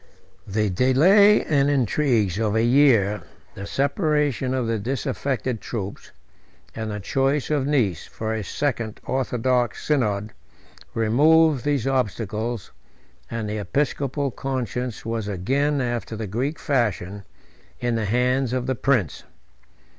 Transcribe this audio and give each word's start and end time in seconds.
The 0.47 0.71
delay 0.71 1.43
and 1.43 1.69
intrigues 1.69 2.39
of 2.39 2.55
a 2.55 2.63
year, 2.63 3.21
the 3.53 3.67
separation 3.67 4.51
of 4.55 4.65
the 4.65 4.79
disaffected 4.79 5.61
troops, 5.61 6.09
and 6.75 6.89
the 6.89 6.99
choice 6.99 7.51
of 7.51 7.67
Nice 7.67 8.07
for 8.07 8.33
a 8.33 8.43
second 8.43 8.99
orthodox 9.05 9.85
synod, 9.85 10.33
removed 10.95 11.63
these 11.63 11.85
obstacles; 11.85 12.71
and 13.29 13.47
the 13.47 13.59
episcopal 13.59 14.31
conscience 14.31 15.05
was 15.05 15.27
again, 15.27 15.79
after 15.81 16.15
the 16.15 16.25
Greek 16.25 16.57
fashion, 16.57 17.23
in 17.79 17.93
the 17.93 18.05
hands 18.05 18.53
of 18.53 18.65
the 18.65 18.73
prince. 18.73 19.23